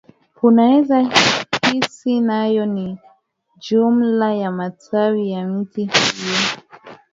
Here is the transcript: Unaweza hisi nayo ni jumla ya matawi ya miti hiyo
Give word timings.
Unaweza 0.41 1.09
hisi 1.71 2.19
nayo 2.21 2.65
ni 2.65 2.97
jumla 3.69 4.33
ya 4.35 4.51
matawi 4.51 5.31
ya 5.31 5.47
miti 5.47 5.81
hiyo 5.85 6.61